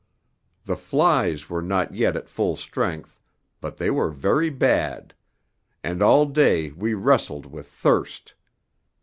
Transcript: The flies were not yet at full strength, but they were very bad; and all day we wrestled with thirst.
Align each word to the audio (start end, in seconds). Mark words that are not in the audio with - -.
The 0.65 0.77
flies 0.77 1.47
were 1.47 1.61
not 1.61 1.93
yet 1.93 2.15
at 2.15 2.27
full 2.27 2.55
strength, 2.55 3.21
but 3.59 3.77
they 3.77 3.91
were 3.91 4.09
very 4.09 4.49
bad; 4.49 5.13
and 5.83 6.01
all 6.01 6.25
day 6.25 6.71
we 6.71 6.95
wrestled 6.95 7.45
with 7.45 7.67
thirst. 7.67 8.33